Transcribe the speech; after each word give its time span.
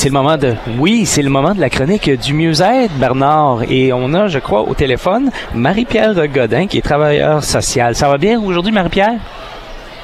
c'est 0.00 0.08
le 0.08 0.14
moment 0.14 0.38
de, 0.38 0.54
oui, 0.78 1.04
c'est 1.04 1.20
le 1.20 1.28
moment 1.28 1.54
de 1.54 1.60
la 1.60 1.68
chronique 1.68 2.10
du 2.10 2.32
mieux-être, 2.32 2.90
Bernard. 2.94 3.64
Et 3.68 3.92
on 3.92 4.14
a, 4.14 4.28
je 4.28 4.38
crois, 4.38 4.62
au 4.62 4.72
téléphone, 4.72 5.30
Marie-Pierre 5.52 6.26
Godin, 6.26 6.66
qui 6.68 6.78
est 6.78 6.80
travailleur 6.80 7.44
social. 7.44 7.94
Ça 7.94 8.08
va 8.08 8.16
bien 8.16 8.40
aujourd'hui, 8.40 8.72
Marie-Pierre? 8.72 9.18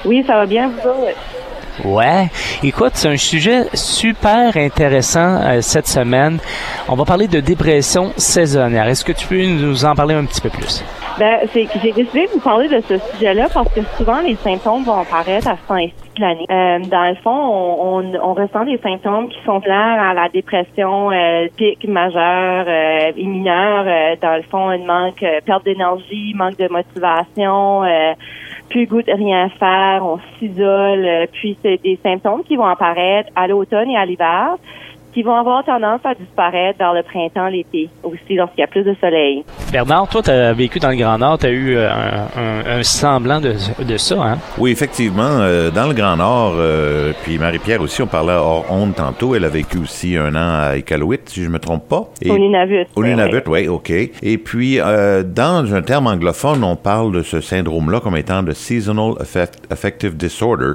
Oui, 0.05 0.23
ça 0.27 0.35
va 0.35 0.45
bien, 0.45 0.71
vous 0.85 1.89
Ouais. 1.89 2.29
Écoute, 2.63 2.91
c'est 2.93 3.09
un 3.09 3.17
sujet 3.17 3.69
super 3.73 4.55
intéressant 4.59 5.41
euh, 5.41 5.63
cette 5.63 5.89
semaine. 5.89 6.41
On 6.89 6.95
va 6.95 7.07
parler 7.07 7.27
de 7.27 7.41
dépression 7.41 8.13
saisonnière. 8.19 8.89
Est-ce 8.89 9.03
que 9.03 9.13
tu 9.13 9.27
peux 9.27 9.47
nous 9.47 9.87
en 9.87 9.95
parler 9.95 10.15
un 10.15 10.27
petit 10.27 10.43
peu 10.43 10.51
plus? 10.51 10.85
Ben, 11.19 11.39
c'est 11.51 11.67
j'ai 11.83 11.93
décidé 11.93 12.27
de 12.27 12.33
vous 12.33 12.41
parler 12.41 12.69
de 12.69 12.79
ce 12.81 12.99
sujet-là 12.99 13.47
parce 13.53 13.73
que 13.73 13.81
souvent 13.97 14.21
les 14.21 14.35
symptômes 14.35 14.83
vont 14.83 15.01
apparaître 15.01 15.49
à 15.49 15.57
fin 15.57 15.87
de 15.87 16.21
l'année. 16.21 16.47
Euh, 16.51 16.79
dans 16.91 17.09
le 17.09 17.15
fond, 17.17 17.31
on, 17.31 18.01
on, 18.01 18.15
on, 18.23 18.35
ressent 18.35 18.67
des 18.67 18.77
symptômes 18.79 19.31
qui 19.31 19.39
sont 19.47 19.61
clairs 19.63 19.99
à 19.99 20.13
la 20.13 20.29
dépression 20.29 21.11
euh, 21.11 21.47
pic 21.57 21.89
majeure 21.89 22.67
euh, 22.69 23.13
et 23.17 23.25
mineure. 23.25 23.85
Euh, 23.87 24.17
dans 24.21 24.37
le 24.37 24.43
fond, 24.43 24.69
un 24.69 24.85
manque, 24.85 25.23
euh, 25.23 25.41
perte 25.43 25.65
d'énergie, 25.65 26.35
manque 26.35 26.59
de 26.59 26.69
motivation, 26.69 27.85
euh, 27.85 28.13
plus 28.69 28.87
goût 28.87 29.01
de 29.01 29.13
rien 29.13 29.49
faire, 29.59 30.05
on 30.05 30.19
s'isole. 30.39 31.29
puis 31.33 31.57
c'est 31.63 31.81
des 31.83 31.99
symptômes 32.03 32.43
qui 32.45 32.57
vont 32.57 32.67
apparaître 32.67 33.31
à 33.37 33.47
l'automne 33.47 33.89
et 33.89 33.97
à 33.97 34.05
l'hiver 34.05 34.57
qui 35.17 35.23
vont 35.23 35.35
avoir 35.35 35.65
tendance 35.65 36.01
à 36.05 36.15
disparaître 36.15 36.79
dans 36.79 36.93
le 36.93 37.03
printemps, 37.03 37.47
l'été, 37.47 37.89
aussi 38.03 38.35
lorsqu'il 38.35 38.61
y 38.61 38.65
a 38.65 38.67
plus 38.67 38.83
de 38.83 38.95
soleil. 39.01 39.45
Bernard, 39.73 40.09
toi, 40.09 40.21
tu 40.21 40.29
as 40.29 40.53
vécu 40.53 40.79
dans 40.79 40.91
le 40.91 40.97
Grand 40.97 41.17
Nord, 41.17 41.39
tu 41.39 41.47
as 41.47 41.51
eu 41.51 41.79
un, 41.79 42.29
un, 42.37 42.79
un, 42.79 42.83
semblant 42.83 43.41
de, 43.41 43.55
de 43.83 43.97
ça, 43.97 44.23
hein? 44.23 44.37
Oui, 44.59 44.73
effectivement. 44.73 45.23
Euh, 45.23 45.71
dans 45.71 45.87
le 45.87 45.95
Grand 45.95 46.19
Nord, 46.19 46.57
euh, 46.59 47.15
puis 47.23 47.39
Marie-Pierre 47.39 47.81
aussi, 47.81 48.03
on 48.03 48.07
parlait 48.07 48.35
hors 48.35 48.67
honte 48.71 48.97
tantôt, 48.97 49.35
elle 49.35 49.47
a 49.47 49.49
vécu 49.49 49.79
aussi 49.79 50.19
un 50.19 50.35
an 50.35 50.69
à 50.69 50.77
Iqaluit, 50.77 51.21
si 51.25 51.43
je 51.43 51.49
me 51.49 51.59
trompe 51.59 51.89
pas. 51.89 52.11
Et, 52.21 52.31
au 52.31 52.37
Nunavut. 52.37 52.85
Au 52.95 53.03
Nunavut, 53.03 53.41
oui, 53.47 53.61
ouais, 53.61 53.69
OK. 53.69 53.91
Et 53.91 54.37
puis, 54.37 54.79
euh, 54.81 55.23
dans 55.23 55.75
un 55.75 55.81
terme 55.81 56.09
anglophone, 56.09 56.63
on 56.63 56.77
parle 56.77 57.13
de 57.13 57.23
ce 57.23 57.41
syndrome-là 57.41 58.01
comme 58.01 58.19
étant 58.19 58.43
de 58.43 58.53
Seasonal 58.53 59.15
Affective 59.71 60.15
Disorder. 60.15 60.73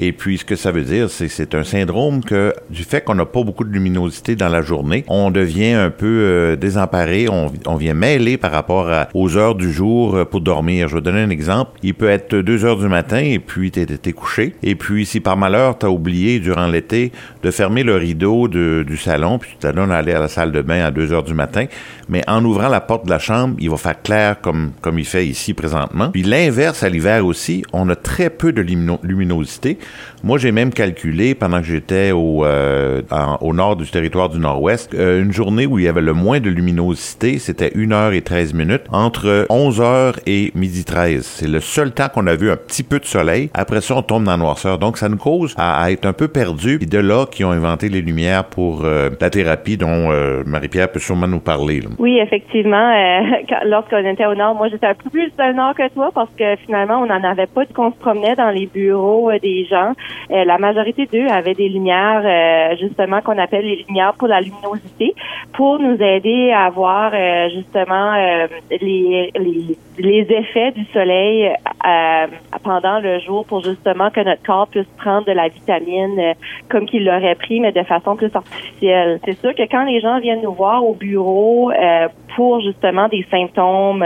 Et 0.00 0.10
puis, 0.10 0.38
ce 0.38 0.44
que 0.44 0.56
ça 0.56 0.72
veut 0.72 0.82
dire, 0.82 1.10
c'est 1.10 1.28
que 1.28 1.32
c'est 1.32 1.54
un 1.54 1.62
syndrome 1.62 2.24
que, 2.24 2.52
du 2.70 2.82
fait 2.82 3.00
qu'on 3.02 3.14
n'a 3.14 3.24
pas 3.24 3.44
beaucoup 3.44 3.62
de 3.62 3.70
luminosité 3.84 4.34
dans 4.34 4.48
la 4.48 4.62
journée, 4.62 5.04
on 5.08 5.30
devient 5.30 5.72
un 5.72 5.90
peu 5.90 6.06
euh, 6.06 6.56
désemparé, 6.56 7.28
on, 7.28 7.76
vient 7.76 7.94
mêler 7.94 8.38
par 8.38 8.52
rapport 8.52 8.88
aux 9.12 9.36
heures 9.36 9.54
du 9.54 9.72
jour 9.72 10.16
euh, 10.16 10.24
pour 10.24 10.40
dormir. 10.40 10.88
Je 10.88 10.94
vais 10.94 11.00
donner 11.02 11.20
un 11.20 11.30
exemple. 11.30 11.72
Il 11.82 11.94
peut 11.94 12.08
être 12.08 12.36
2 12.36 12.64
heures 12.64 12.78
du 12.78 12.88
matin 12.88 13.18
et 13.18 13.38
puis 13.38 13.70
t'es 13.70 13.86
es 13.92 14.12
couché. 14.12 14.54
Et 14.62 14.74
puis 14.74 15.04
si 15.04 15.20
par 15.20 15.36
malheur 15.36 15.76
t'as 15.76 15.88
oublié 15.88 16.38
durant 16.38 16.66
l'été 16.66 17.12
de 17.42 17.50
fermer 17.50 17.82
le 17.82 17.96
rideau 17.96 18.48
de, 18.48 18.84
du 18.86 18.96
salon, 18.96 19.38
puis 19.38 19.50
tu 19.52 19.56
t'adonnes 19.58 19.90
à 19.92 19.96
aller 19.96 20.12
à 20.12 20.20
la 20.20 20.28
salle 20.28 20.52
de 20.52 20.62
bain 20.62 20.84
à 20.84 20.90
2 20.90 21.12
heures 21.12 21.24
du 21.24 21.34
matin, 21.34 21.66
mais 22.08 22.22
en 22.28 22.44
ouvrant 22.44 22.68
la 22.68 22.80
porte 22.80 23.04
de 23.04 23.10
la 23.10 23.18
chambre, 23.18 23.56
il 23.58 23.70
va 23.70 23.76
faire 23.76 24.00
clair 24.00 24.40
comme, 24.40 24.72
comme 24.80 24.98
il 24.98 25.04
fait 25.04 25.26
ici 25.26 25.52
présentement. 25.52 26.10
Puis 26.10 26.22
l'inverse 26.22 26.82
à 26.82 26.88
l'hiver 26.88 27.26
aussi, 27.26 27.64
on 27.72 27.88
a 27.88 27.96
très 27.96 28.30
peu 28.30 28.52
de 28.52 28.62
luminosité. 28.62 29.78
Moi, 30.22 30.38
j'ai 30.38 30.52
même 30.52 30.72
calculé 30.72 31.34
pendant 31.34 31.60
que 31.60 31.66
j'étais 31.66 32.12
au, 32.12 32.44
euh, 32.44 33.02
au 33.40 33.52
nord 33.52 33.73
du 33.76 33.90
territoire 33.90 34.28
du 34.28 34.38
Nord-Ouest, 34.38 34.94
euh, 34.94 35.22
une 35.22 35.32
journée 35.32 35.66
où 35.66 35.78
il 35.78 35.84
y 35.84 35.88
avait 35.88 36.00
le 36.00 36.12
moins 36.12 36.40
de 36.40 36.50
luminosité, 36.50 37.38
c'était 37.38 37.72
1 37.76 37.92
heure 37.92 38.12
et 38.12 38.22
13 38.22 38.54
minutes, 38.54 38.82
entre 38.92 39.46
11 39.50 39.80
heures 39.80 40.14
et 40.26 40.52
midi 40.54 40.84
13. 40.84 41.24
C'est 41.24 41.48
le 41.48 41.60
seul 41.60 41.92
temps 41.92 42.08
qu'on 42.12 42.26
a 42.26 42.34
vu 42.34 42.50
un 42.50 42.56
petit 42.56 42.82
peu 42.82 42.98
de 42.98 43.04
soleil. 43.04 43.50
Après 43.54 43.80
ça, 43.80 43.96
on 43.96 44.02
tombe 44.02 44.24
dans 44.24 44.32
la 44.32 44.36
noirceur. 44.36 44.78
Donc, 44.78 44.98
ça 44.98 45.08
nous 45.08 45.16
cause 45.16 45.54
à, 45.56 45.90
être 45.90 46.06
un 46.06 46.12
peu 46.12 46.28
perdu. 46.28 46.78
Et 46.80 46.86
de 46.86 46.98
là 46.98 47.26
qui 47.26 47.44
ont 47.44 47.50
inventé 47.50 47.88
les 47.88 48.02
lumières 48.02 48.44
pour 48.44 48.84
euh, 48.84 49.10
la 49.20 49.30
thérapie 49.30 49.76
dont 49.76 50.10
euh, 50.10 50.42
Marie-Pierre 50.46 50.90
peut 50.90 51.00
sûrement 51.00 51.26
nous 51.26 51.40
parler. 51.40 51.80
Oui, 51.98 52.18
effectivement. 52.18 52.92
Lorsqu'on 53.64 54.04
était 54.04 54.26
au 54.26 54.34
nord, 54.34 54.54
moi, 54.54 54.68
j'étais 54.68 54.86
un 54.86 54.94
peu 54.94 55.10
plus 55.10 55.32
au 55.38 55.52
nord 55.52 55.74
que 55.74 55.88
toi 55.92 56.10
parce 56.14 56.30
que 56.38 56.56
finalement, 56.64 56.98
on 57.00 57.06
n'en 57.06 57.22
avait 57.22 57.46
pas 57.46 57.64
qu'on 57.66 57.92
se 57.92 57.98
promenait 57.98 58.36
dans 58.36 58.50
les 58.50 58.66
bureaux 58.66 59.30
des 59.42 59.64
gens. 59.66 59.92
la 60.30 60.58
majorité 60.58 61.06
d'eux 61.12 61.26
avaient 61.28 61.54
des 61.54 61.68
lumières, 61.68 62.76
justement, 62.78 63.20
qu'on 63.22 63.38
appelle 63.38 63.63
les 63.64 63.84
lumières 63.88 64.14
pour 64.14 64.28
la 64.28 64.40
luminosité 64.40 65.14
pour 65.52 65.78
nous 65.78 66.00
aider 66.00 66.52
à 66.52 66.70
voir 66.70 67.12
euh, 67.14 67.48
justement 67.50 68.14
euh, 68.14 68.46
les, 68.70 69.30
les, 69.34 69.78
les, 69.98 70.26
effets 70.32 70.72
du 70.72 70.84
soleil 70.92 71.46
euh, 71.46 72.26
pendant 72.64 72.98
le 72.98 73.20
jour 73.20 73.44
pour 73.44 73.62
justement 73.62 74.10
que 74.10 74.20
notre 74.20 74.42
corps 74.42 74.68
puisse 74.68 74.88
prendre 74.98 75.26
de 75.26 75.32
la 75.32 75.48
vitamine 75.48 76.18
euh, 76.18 76.32
comme 76.68 76.86
qu'il 76.86 77.04
l'aurait 77.04 77.36
pris, 77.36 77.60
mais 77.60 77.72
de 77.72 77.82
façon 77.82 78.16
plus 78.16 78.34
artificielle. 78.34 79.20
C'est 79.24 79.38
sûr 79.38 79.54
que 79.54 79.62
quand 79.70 79.84
les 79.84 80.00
gens 80.00 80.18
viennent 80.20 80.42
nous 80.42 80.54
voir 80.54 80.84
au 80.84 80.94
bureau 80.94 81.70
euh, 81.70 82.08
pour 82.34 82.60
justement 82.60 83.08
des 83.08 83.24
symptômes 83.30 84.04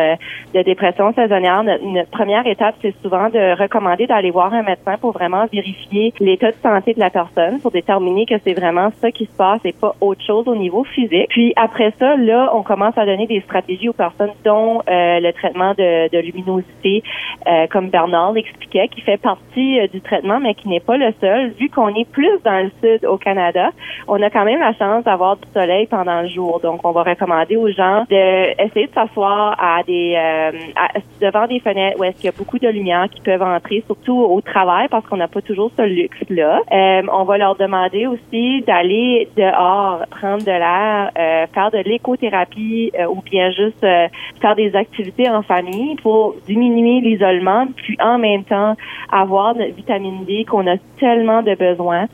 de 0.54 0.62
dépression 0.62 1.14
saisonnière, 1.14 1.62
notre, 1.62 1.84
notre 1.84 2.10
première 2.10 2.46
étape, 2.46 2.74
c'est 2.82 2.94
souvent 3.02 3.28
de 3.30 3.58
recommander 3.58 4.06
d'aller 4.06 4.30
voir 4.30 4.52
un 4.52 4.62
médecin 4.62 4.96
pour 5.00 5.12
vraiment 5.12 5.46
vérifier 5.50 6.12
l'état 6.20 6.50
de 6.50 6.56
santé 6.62 6.92
de 6.92 7.00
la 7.00 7.10
personne, 7.10 7.60
pour 7.60 7.70
déterminer 7.70 8.26
que 8.26 8.34
c'est 8.44 8.54
vraiment 8.54 8.90
ça 9.00 9.10
qui 9.10 9.24
se 9.26 9.36
passe 9.36 9.60
et 9.64 9.72
pas 9.72 9.94
autre 10.00 10.22
chose 10.24 10.46
au 10.46 10.56
niveau 10.56 10.84
physique. 10.84 11.28
Puis 11.30 11.52
après 11.56 11.92
ça, 11.98 12.16
là, 12.16 12.50
on 12.54 12.62
commence 12.62 12.96
à 12.98 13.06
donner 13.06 13.26
des 13.26 13.40
stratégies 13.40 13.88
aux 13.88 13.94
personnes, 13.94 14.32
dont 14.44 14.80
euh, 14.88 15.20
le 15.20 15.32
traitement 15.32 15.72
de, 15.72 16.10
de 16.10 16.18
luminosité, 16.18 17.02
euh, 17.46 17.66
comme 17.70 17.88
Bernard 17.88 18.32
l'expliquait, 18.48 18.88
qui 18.88 19.00
fait 19.02 19.16
partie 19.16 19.80
euh, 19.80 19.86
du 19.88 20.00
traitement, 20.00 20.40
mais 20.40 20.54
qui 20.54 20.68
n'est 20.68 20.80
pas 20.80 20.96
le 20.96 21.12
seul. 21.20 21.50
Vu 21.58 21.68
qu'on 21.68 21.94
est 21.94 22.08
plus 22.08 22.30
dans 22.44 22.64
le 22.64 22.70
sud 22.82 23.04
au 23.04 23.16
Canada, 23.16 23.70
on 24.06 24.20
a 24.22 24.30
quand 24.30 24.44
même 24.44 24.60
la 24.60 24.72
chance 24.74 25.04
d'avoir 25.04 25.36
du 25.36 25.48
soleil 25.52 25.86
pendant 25.86 26.22
le 26.22 26.28
jour. 26.28 26.60
Donc, 26.60 26.84
on 26.84 26.92
va 26.92 27.02
recommander 27.02 27.56
aux 27.56 27.70
gens 27.70 28.04
d'essayer 28.08 28.86
de, 28.86 28.92
s'asseoir 28.92 29.56
à 29.58 29.82
des 29.84 30.16
à, 30.16 30.88
devant 31.20 31.46
des 31.46 31.60
fenêtres 31.60 31.98
où 31.98 32.04
est-ce 32.04 32.16
qu'il 32.16 32.26
y 32.26 32.28
a 32.28 32.36
beaucoup 32.36 32.58
de 32.58 32.68
lumière 32.68 33.08
qui 33.10 33.20
peuvent 33.20 33.42
entrer, 33.42 33.82
surtout 33.86 34.18
au 34.18 34.40
travail, 34.40 34.88
parce 34.88 35.06
qu'on 35.06 35.16
n'a 35.16 35.28
pas 35.28 35.42
toujours 35.42 35.70
ce 35.76 35.82
luxe-là. 35.82 36.62
on 36.70 37.24
va 37.24 37.38
leur 37.38 37.56
demander 37.56 38.06
aussi 38.06 38.62
d'aller 38.62 39.28
dehors, 39.36 40.04
prendre 40.10 40.44
de 40.44 40.50
l'air, 40.50 41.10
euh, 41.18 41.46
faire 41.52 41.70
de 41.70 41.78
l'écothérapie 41.78 42.90
euh, 42.98 43.06
ou 43.06 43.22
bien 43.22 43.50
juste 43.50 43.82
euh, 43.84 44.08
faire 44.40 44.54
des 44.56 44.74
activités 44.74 45.28
en 45.28 45.42
famille 45.42 45.96
pour 45.96 46.34
diminuer 46.46 47.00
l'isolement, 47.00 47.66
puis 47.76 47.96
en 48.00 48.18
même 48.18 48.37
temps 48.44 48.74
avoir 49.12 49.54
notre 49.54 49.74
vitamine 49.74 50.24
D 50.24 50.44
qu'on 50.44 50.66
a 50.66 50.76
tellement 50.98 51.42
de 51.42 51.54
besoin. 51.54 52.06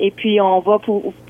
et 0.00 0.10
puis 0.10 0.40
on 0.40 0.60
va 0.60 0.78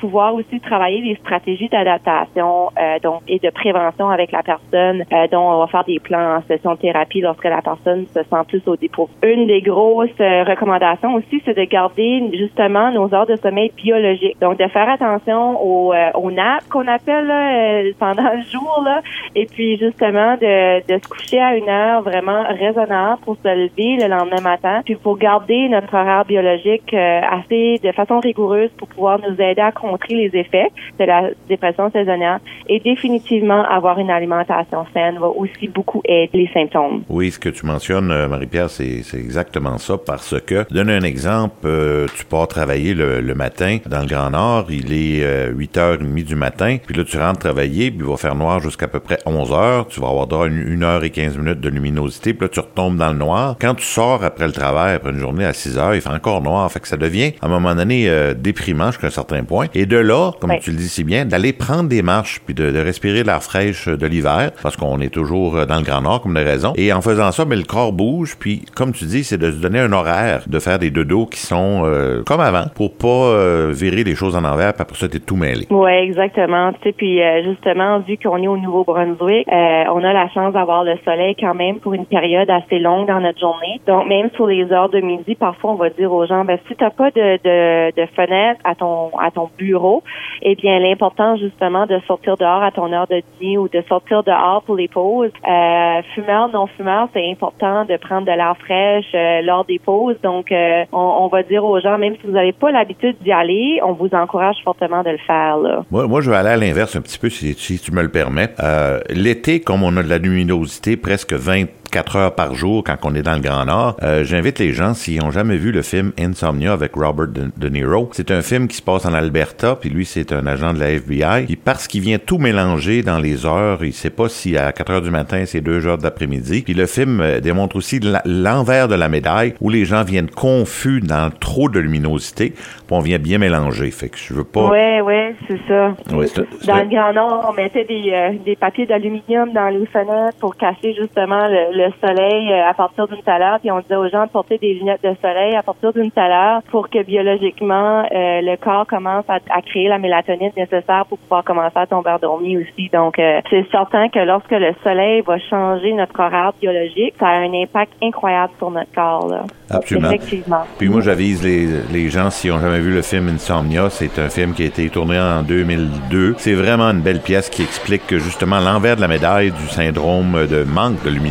pouvoir 0.01 0.35
aussi 0.35 0.61
travailler 0.61 1.03
des 1.03 1.15
stratégies 1.17 1.69
d'adaptation 1.69 2.71
donc 3.03 3.23
et 3.29 3.39
de 3.39 3.51
prévention 3.51 4.09
avec 4.09 4.33
la 4.33 4.43
personne, 4.43 5.05
dont 5.31 5.41
on 5.41 5.59
va 5.61 5.67
faire 5.67 5.85
des 5.85 5.99
plans 5.99 6.37
en 6.37 6.43
session 6.43 6.75
de 6.75 6.79
thérapie 6.79 7.21
lorsque 7.21 7.45
la 7.45 7.63
personne 7.63 8.07
se 8.07 8.23
sent 8.23 8.45
plus 8.49 8.63
au 8.67 8.77
dépôt. 8.77 9.09
Une 9.23 9.47
des 9.47 9.61
grosses 9.61 10.11
recommandations 10.19 11.15
aussi, 11.15 11.43
c'est 11.45 11.57
de 11.57 11.65
garder 11.65 12.31
justement 12.33 12.91
nos 12.91 13.13
heures 13.15 13.27
de 13.27 13.37
sommeil 13.37 13.73
biologiques. 13.77 14.41
Donc 14.41 14.59
de 14.59 14.67
faire 14.69 14.89
attention 14.89 15.63
aux, 15.63 15.95
aux 16.15 16.31
nappes 16.31 16.69
qu'on 16.71 16.87
appelle 16.87 17.27
là, 17.27 17.53
euh, 17.53 17.93
pendant 17.99 18.31
le 18.33 18.43
jour 18.43 18.83
là, 18.85 19.03
et 19.35 19.47
puis 19.47 19.79
justement 19.79 20.35
de, 20.35 20.81
de 20.87 21.03
se 21.03 21.09
coucher 21.09 21.41
à 21.41 21.57
une 21.57 21.69
heure 21.69 22.03
vraiment 22.03 22.45
raisonnable 22.49 23.21
pour 23.23 23.37
se 23.37 23.49
lever 23.49 23.97
le 24.03 24.09
lendemain 24.09 24.18
matin, 24.43 24.83
puis 24.85 24.97
pour 24.97 25.19
garder 25.19 25.69
notre 25.69 25.95
horaire 25.95 26.25
biologique 26.25 26.93
euh, 26.93 27.21
assez 27.31 27.81
de 27.83 27.93
façon 27.93 28.21
rigoureuse 28.21 28.71
pour 28.77 28.89
pouvoir 28.89 29.19
nous 29.19 29.35
aider 29.41 29.61
à 29.61 29.73
contrer 29.73 30.15
les 30.15 30.39
effets 30.39 30.71
de 30.99 31.05
la 31.05 31.31
dépression 31.49 31.91
saisonnière 31.91 32.41
et 32.69 32.81
définitivement 32.81 33.65
avoir 33.65 33.99
une 33.99 34.11
alimentation 34.11 34.87
saine 34.93 35.19
va 35.19 35.29
aussi 35.29 35.69
beaucoup 35.69 36.03
aider 36.05 36.31
les 36.33 36.51
symptômes. 36.53 37.03
Oui, 37.09 37.31
ce 37.31 37.39
que 37.39 37.49
tu 37.49 37.67
mentionnes, 37.67 38.11
euh, 38.11 38.29
Marie-Pierre, 38.29 38.71
c'est, 38.71 39.03
exactement 39.15 39.79
ça 39.79 39.97
parce 39.99 40.39
que, 40.41 40.67
donne 40.73 40.91
un 40.91 41.03
exemple, 41.03 41.69
tu 42.17 42.25
pars 42.25 42.47
travailler 42.47 42.95
le, 42.95 43.21
le, 43.21 43.35
matin 43.35 43.79
dans 43.87 44.01
le 44.01 44.07
Grand 44.07 44.31
Nord, 44.31 44.67
il 44.71 44.93
est 44.93 45.51
8h30 45.53 46.25
du 46.25 46.35
matin, 46.35 46.77
puis 46.85 46.95
là 46.95 47.05
tu 47.05 47.19
rentres 47.19 47.41
travailler, 47.41 47.91
puis 47.91 48.01
il 48.01 48.05
va 48.05 48.17
faire 48.17 48.35
noir 48.35 48.61
jusqu'à 48.61 48.89
peu 48.89 49.01
près 49.01 49.19
11 49.27 49.53
heures, 49.53 49.87
tu 49.89 50.01
vas 50.01 50.09
avoir 50.09 50.27
droit 50.27 50.45
à 50.45 50.49
une, 50.49 50.83
heure 50.83 51.05
et 51.05 51.11
15 51.11 51.39
minutes 51.39 51.61
de 51.61 51.69
luminosité, 51.69 52.35
puis 52.35 52.47
là 52.47 52.49
tu 52.49 52.61
retombes 52.61 52.97
dans 52.97 53.13
le 53.13 53.19
noir. 53.19 53.57
Quand 53.61 53.75
tu 53.75 53.85
sors 53.85 54.08
après 54.15 54.47
le 54.47 54.53
travail, 54.53 54.95
après 54.95 55.11
une 55.11 55.19
journée 55.19 55.45
à 55.45 55.53
6 55.53 55.79
heures, 55.79 55.95
il 55.95 56.01
fait 56.01 56.09
encore 56.11 56.43
noir, 56.43 56.71
fait 56.71 56.81
que 56.81 56.89
ça 56.89 56.97
devient 56.97 57.33
à 57.41 57.47
un 57.47 57.49
moment 57.49 57.75
donné 57.75 58.09
euh, 58.09 58.35
déprimant 58.35 58.87
jusqu'à 58.87 59.09
un 59.09 59.11
certain 59.11 59.45
point. 59.45 59.67
Et 59.75 59.87
de 59.87 59.97
là, 59.97 60.33
comme 60.41 60.59
tu 60.61 60.71
le 60.71 60.77
dis 60.77 60.89
si 60.89 61.05
bien, 61.05 61.25
d'aller 61.25 61.53
prendre 61.53 61.89
des 61.89 62.03
marches, 62.03 62.41
puis 62.45 62.55
de, 62.55 62.71
de 62.71 62.79
respirer 62.79 63.23
l'air 63.23 63.43
fraîche 63.43 63.89
de 63.89 64.07
l'hiver, 64.07 64.53
parce 64.63 64.77
qu'on 64.77 65.01
est 65.01 65.13
toujours 65.13 65.57
euh, 65.57 65.67
dans 65.67 65.77
le 65.77 65.85
Grand 65.85 66.03
Nord 66.03 66.23
comme 66.23 66.35
des 66.35 66.43
raisons. 66.43 66.73
Et 66.77 66.93
en 66.93 67.01
faisant 67.01 67.33
ça, 67.33 67.45
mais 67.45 67.57
le 67.57 67.65
corps 67.65 67.93
bouge, 67.93 68.37
puis 68.39 68.65
comme 68.75 68.93
tu 68.93 69.05
dis, 69.05 69.25
c'est 69.25 69.39
de 69.39 69.51
se 69.51 69.57
donner 69.57 69.81
un 69.81 69.93
horaire, 69.93 70.43
de 70.47 70.59
faire 70.59 70.79
des 70.79 70.91
dodos 70.91 71.27
qui 71.27 71.41
sont 71.41 71.83
euh, 71.85 72.23
comme 72.25 72.41
avant, 72.41 72.67
pour 72.75 72.97
pas 72.97 73.69
virer 73.71 74.05
les 74.05 74.15
choses 74.15 74.37
en 74.37 74.45
envers, 74.45 74.73
puis 74.73 74.83
après 74.83 74.97
ça, 74.97 75.09
t'es 75.09 75.19
tout 75.19 75.37
mêlé. 75.37 75.67
Oui, 75.71 75.93
exactement. 75.93 76.73
Tu 76.73 76.79
sais, 76.83 76.93
puis 76.93 77.23
euh, 77.23 77.43
justement, 77.45 78.01
vu 78.01 78.17
qu'on 78.17 78.43
est 78.43 78.49
au 78.49 78.57
Nouveau-Brunswick, 78.57 79.47
euh, 79.49 79.85
on 79.93 80.03
a 80.05 80.13
la 80.13 80.29
chance 80.29 80.53
d'avoir 80.53 80.85
le 80.85 80.97
soleil 81.05 81.35
quand 81.39 81.55
même 81.55 81.79
pour 81.81 81.95
une 81.95 82.07
période 82.07 82.49
assez 82.51 82.79
longue 82.79 83.07
dans 83.07 83.21
notre 83.21 83.39
journée. 83.39 83.81
Donc, 83.87 83.98
même 84.05 84.31
sur 84.35 84.47
les 84.47 84.71
heures 84.73 84.89
de 84.89 85.01
midi, 85.01 85.35
parfois, 85.35 85.73
on 85.73 85.77
va 85.77 85.91
dire 85.91 86.13
aux 86.13 86.27
gens, 86.27 86.45
ben, 86.45 86.59
si 86.69 86.75
t'as 86.77 86.91
pas 86.91 87.11
de, 87.11 87.37
de, 87.43 88.01
de 88.01 88.07
fenêtre 88.15 88.61
à 88.65 88.75
ton 88.75 89.11
à 89.19 89.31
ton 89.31 89.49
bureau, 89.57 90.03
eh 90.43 90.55
bien, 90.55 90.79
l'important 90.79 91.37
justement 91.37 91.87
de 91.87 91.99
sortir 92.07 92.37
dehors 92.37 92.63
à 92.63 92.71
ton 92.71 92.93
heure 92.93 93.07
de 93.07 93.23
dîner 93.39 93.59
ou 93.59 93.69
de 93.69 93.83
sortir 93.89 94.23
dehors 94.23 94.63
pour 94.63 94.77
les 94.77 94.89
pauses. 94.89 95.31
Euh, 95.47 96.03
fumeurs, 96.15 96.49
non 96.53 96.67
fumeurs, 96.67 97.09
c'est 97.13 97.31
important 97.31 97.85
de 97.85 97.97
prendre 97.97 98.27
de 98.27 98.33
l'air 98.33 98.57
fraîche 98.59 99.07
euh, 99.15 99.43
lors 99.43 99.65
des 99.65 99.79
pauses. 99.79 100.17
Donc, 100.23 100.53
euh, 100.53 100.85
on, 100.93 100.99
on, 100.99 101.29
va 101.29 101.43
dire 101.43 101.65
aux 101.65 101.81
gens, 101.81 101.99
même 101.99 102.15
si 102.21 102.27
vous 102.27 102.33
n'avez 102.33 102.53
pas 102.53 102.71
l'habitude 102.71 103.17
d'y 103.23 103.33
aller, 103.33 103.81
on 103.85 103.93
vous 103.93 104.11
encourage 104.13 104.57
fortement 104.65 105.03
de 105.03 105.11
le 105.11 105.19
faire. 105.19 105.59
Là. 105.59 105.85
Moi, 105.91 106.07
moi, 106.07 106.21
je 106.21 106.31
vais 106.31 106.37
aller 106.37 106.51
à 106.51 106.57
l'inverse 106.57 106.97
un 106.97 107.01
petit 107.01 107.19
peu, 107.19 107.31
si, 107.31 107.55
si 107.55 107.79
tu 107.79 107.93
me 107.93 108.03
le 108.03 108.09
permets. 108.09 108.51
Euh, 108.61 109.01
l'été, 109.11 109.61
comme 109.61 109.83
on 109.83 109.97
a 109.97 110.03
de 110.03 110.09
la 110.09 110.19
luminosité, 110.19 110.97
presque 110.97 111.33
20 111.33 111.67
4 111.91 112.17
heures 112.17 112.35
par 112.35 112.55
jour 112.55 112.83
quand 112.85 112.97
on 113.05 113.15
est 113.15 113.23
dans 113.23 113.35
le 113.35 113.41
Grand 113.41 113.65
Nord. 113.65 113.97
Euh, 114.03 114.25
J'invite 114.25 114.59
les 114.59 114.73
gens, 114.73 114.95
s'ils 114.95 115.23
ont 115.23 115.31
jamais 115.31 115.57
vu 115.57 115.73
le 115.73 115.83
film 115.83 116.13
Insomnia 116.19 116.73
avec 116.73 116.95
Robert 116.95 117.29
De, 117.29 117.51
de 117.57 117.69
Niro, 117.69 118.11
c'est 118.13 118.31
un 118.31 118.43
film 118.43 118.69
qui 118.69 118.77
se 118.77 118.83
passe 118.83 119.07
en 119.07 119.15
Alberta, 119.15 119.77
puis 119.77 119.91
lui, 119.91 120.05
c'est 120.05 120.33
un 120.33 120.47
agent 120.47 120.75
de 120.75 120.81
la 120.81 120.91
FBI. 120.91 121.47
Puis 121.47 121.57
parce 121.57 121.89
qu'il 121.89 122.01
vient 122.01 122.19
tout 122.19 122.39
mélanger 122.39 123.03
dans 123.03 123.19
les 123.19 123.47
heures, 123.47 123.85
il 123.85 123.93
sait 123.93 124.11
pas 124.11 124.29
si 124.29 124.57
à 124.57 124.73
4 124.73 124.91
heures 124.91 125.03
du 125.03 125.11
matin, 125.11 125.45
c'est 125.47 125.61
2 125.61 125.87
heures 125.87 125.99
d'après-midi. 125.99 126.63
Puis 126.63 126.75
le 126.75 126.87
film 126.87 127.21
euh, 127.21 127.41
démontre 127.41 127.77
aussi 127.77 128.01
l'envers 128.25 128.89
de 128.89 128.95
la 128.95 129.09
médaille, 129.09 129.55
où 129.61 129.71
les 129.71 129.85
gens 129.85 130.05
viennent 130.05 130.31
confus 130.31 131.01
dans 131.01 131.31
trop 131.31 131.69
de 131.69 131.79
luminosité, 131.79 132.51
puis 132.51 132.67
on 132.91 133.01
vient 133.01 133.19
bien 133.19 133.39
mélanger. 133.39 133.91
Fait 133.91 134.09
que 134.09 134.19
je 134.19 134.35
veux 134.35 134.45
pas... 134.45 134.69
Ouais, 134.69 135.01
ouais, 135.01 135.35
c'est 135.47 135.61
ça. 135.69 135.95
Ouais, 136.13 136.27
dans 136.67 136.77
le 136.83 136.89
Grand 136.89 137.13
Nord, 137.13 137.47
on 137.51 137.53
mettait 137.55 137.85
des, 137.85 138.11
euh, 138.13 138.33
des 138.45 138.57
papiers 138.57 138.87
d'aluminium 138.87 139.53
dans 139.53 139.69
les 139.69 139.87
fenêtres 139.87 140.37
pour 140.41 140.57
cacher 140.57 140.95
justement 140.95 141.47
le 141.49 141.78
le 141.79 141.93
soleil 142.01 142.53
euh, 142.53 142.69
à 142.69 142.75
partir 142.75 143.07
d'une 143.07 143.23
heure, 143.29 143.59
puis 143.61 143.71
on 143.71 143.81
disait 143.81 143.97
aux 143.97 144.09
gens 144.09 144.25
de 144.27 144.31
porter 144.31 144.59
des 144.59 144.75
lunettes 144.75 145.03
de 145.03 145.15
soleil 145.23 145.55
à 145.55 145.63
partir 145.63 145.93
d'une 145.93 146.11
heure 146.19 146.63
pour 146.71 146.91
que 146.91 147.03
biologiquement 147.03 148.01
euh, 148.03 148.41
le 148.43 148.57
corps 148.57 148.87
commence 148.87 149.25
à, 149.29 149.39
à, 149.51 149.63
créer 149.63 149.89
la 149.89 149.99
mélatonine 149.99 150.51
nécessaire 150.57 151.05
pour 151.09 151.19
pouvoir 151.19 151.45
commencer 151.45 151.77
à 151.77 151.87
tomber 151.87 152.11
endormi 152.11 152.59
aussi. 152.59 152.91
Donc 152.93 153.19
euh, 153.19 153.41
c'est 153.49 153.67
certain 153.71 154.09
que 154.09 154.19
lorsque 154.19 154.51
le 154.51 154.73
soleil 154.83 155.23
va 155.23 155.39
changer 155.39 155.93
notre 155.93 156.19
horaire 156.19 156.53
biologique, 156.61 157.15
ça 157.19 157.29
a 157.29 157.39
un 157.39 157.53
impact 157.55 157.93
incroyable 158.03 158.53
sur 158.59 158.71
notre 158.71 158.93
corps. 158.93 159.29
Là. 159.29 159.45
Absolument. 159.71 160.09
Effectivement. 160.11 160.63
Puis 160.79 160.89
moi 160.89 161.01
j'avise 161.01 161.45
les, 161.45 161.67
les 161.93 162.09
gens 162.11 162.31
s'ils 162.31 162.53
ont 162.53 162.61
jamais 162.61 162.81
vu 162.81 162.93
le 162.93 163.03
film 163.03 163.29
Insomnia, 163.29 163.91
c'est 163.91 164.19
un 164.19 164.29
film 164.29 164.53
qui 164.55 164.65
a 164.65 164.67
été 164.67 164.89
tourné 164.91 165.19
en 165.19 165.43
2002. 165.43 166.35
C'est 166.39 166.55
vraiment 166.55 166.91
une 166.91 167.03
belle 167.03 167.21
pièce 167.21 167.49
qui 167.51 167.63
explique 167.63 168.07
que 168.07 168.19
justement 168.19 168.59
l'envers 168.59 168.97
de 168.97 169.01
la 169.01 169.09
médaille 169.09 169.53
du 169.53 169.69
syndrome 169.69 170.47
de 170.47 170.65
manque 170.65 171.03
de 171.05 171.11
luminosité. 171.11 171.29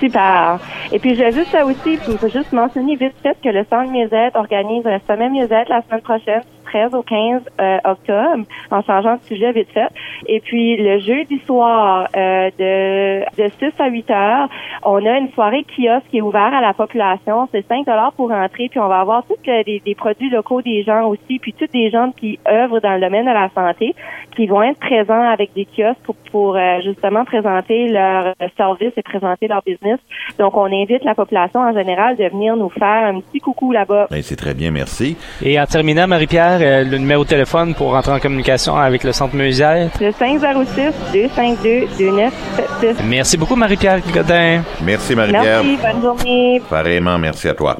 Super. 0.00 0.58
Et 0.92 0.98
puis, 0.98 1.14
je 1.14 1.30
juste 1.32 1.50
ça 1.50 1.64
aussi, 1.64 1.98
juste 2.28 2.52
mentionner 2.52 2.96
vite 2.96 3.14
fait 3.22 3.36
que 3.42 3.48
le 3.48 3.64
Centre 3.70 3.90
Mieux-être 3.90 4.36
organise 4.36 4.86
un 4.86 4.98
sommet 5.06 5.28
Mieux-être 5.30 5.68
la 5.68 5.82
semaine 5.82 6.02
prochaine 6.02 6.42
13 6.76 6.94
au 6.94 7.02
15 7.02 7.42
euh, 7.58 7.78
octobre, 7.84 8.44
en 8.70 8.82
changeant 8.82 9.14
de 9.14 9.22
sujet 9.22 9.52
vite 9.52 9.68
fait. 9.72 9.88
Et 10.26 10.40
puis 10.40 10.76
le 10.76 10.98
jeudi 10.98 11.40
soir, 11.46 12.08
euh, 12.14 12.50
de, 12.58 13.42
de 13.42 13.48
6 13.58 13.72
à 13.78 13.88
8 13.88 14.10
heures, 14.10 14.48
on 14.82 15.04
a 15.06 15.18
une 15.18 15.30
soirée 15.32 15.64
kiosque 15.64 16.06
qui 16.10 16.18
est 16.18 16.22
ouverte 16.22 16.52
à 16.52 16.60
la 16.60 16.74
population. 16.74 17.48
C'est 17.52 17.66
5 17.66 17.86
dollars 17.86 18.12
pour 18.12 18.30
entrer, 18.30 18.68
puis 18.68 18.78
on 18.78 18.88
va 18.88 19.00
avoir 19.00 19.24
tous 19.24 19.36
des, 19.46 19.80
des, 19.84 19.94
produits 19.94 20.28
locaux 20.28 20.60
des 20.60 20.82
gens 20.82 21.06
aussi, 21.08 21.38
puis 21.38 21.54
toutes 21.54 21.72
des 21.72 21.90
gens 21.90 22.12
qui 22.12 22.38
œuvrent 22.46 22.80
dans 22.80 22.94
le 22.94 23.00
domaine 23.00 23.24
de 23.24 23.30
la 23.30 23.48
santé, 23.54 23.94
qui 24.34 24.46
vont 24.46 24.62
être 24.62 24.78
présents 24.78 25.22
avec 25.22 25.54
des 25.54 25.64
kiosques 25.64 26.02
pour, 26.04 26.16
pour 26.30 26.56
euh, 26.56 26.80
justement 26.84 27.24
présenter 27.24 27.88
leur 27.88 28.34
service 28.56 28.92
et 28.96 29.02
présenter 29.02 29.48
leur 29.48 29.62
business. 29.64 29.98
Donc, 30.38 30.56
on 30.56 30.66
invite 30.66 31.04
la 31.04 31.14
population 31.14 31.60
en 31.60 31.72
général 31.72 32.16
de 32.16 32.24
venir 32.24 32.56
nous 32.56 32.68
faire 32.68 33.06
un 33.06 33.20
petit 33.20 33.40
coucou 33.40 33.72
là-bas. 33.72 34.08
Ben, 34.10 34.20
c'est 34.22 34.36
très 34.36 34.54
bien, 34.54 34.70
merci. 34.70 35.16
Et 35.42 35.58
en 35.58 35.64
terminant, 35.64 36.06
Marie-Pierre, 36.06 36.60
euh, 36.66 36.84
le 36.84 36.98
numéro 36.98 37.24
de 37.24 37.28
téléphone 37.28 37.74
pour 37.74 37.92
rentrer 37.92 38.12
en 38.12 38.20
communication 38.20 38.76
avec 38.76 39.04
le 39.04 39.12
Centre 39.12 39.34
Musée. 39.34 39.88
Le 40.00 40.10
506-252-2976. 40.10 42.96
Merci 43.04 43.36
beaucoup, 43.36 43.56
Marie-Pierre 43.56 44.00
Godin. 44.12 44.62
Merci, 44.82 45.14
Marie-Pierre. 45.14 45.62
Merci, 45.64 45.78
bonne 45.82 46.02
journée. 46.02 46.62
Pareillement, 46.68 47.18
merci 47.18 47.48
à 47.48 47.54
toi. 47.54 47.74